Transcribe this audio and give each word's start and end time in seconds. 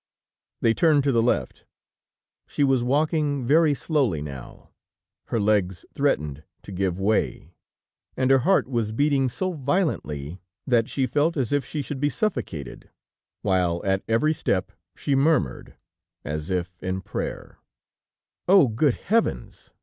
They 0.61 0.73
turned 0.73 1.03
to 1.03 1.11
the 1.11 1.21
left; 1.21 1.63
she 2.47 2.63
was 2.63 2.83
walking 2.83 3.45
very 3.45 3.75
slowly 3.75 4.19
now; 4.23 4.71
her 5.25 5.39
legs 5.39 5.85
threatened 5.93 6.43
to 6.63 6.71
give 6.71 6.99
way, 6.99 7.53
and 8.17 8.31
her 8.31 8.39
heart 8.39 8.67
was 8.67 8.91
beating 8.91 9.29
so 9.29 9.53
violently 9.53 10.41
that 10.65 10.89
she 10.89 11.05
felt 11.05 11.37
as 11.37 11.53
if 11.53 11.63
she 11.63 11.83
should 11.83 11.99
be 11.99 12.09
suffocated, 12.09 12.89
while 13.43 13.79
at 13.85 14.01
every 14.07 14.33
step 14.33 14.71
she 14.95 15.13
murmured, 15.13 15.75
as 16.25 16.49
if 16.49 16.81
in 16.81 17.01
prayer: 17.01 17.59
"Oh! 18.47 18.69
good 18.69 18.95
heavens! 18.95 19.69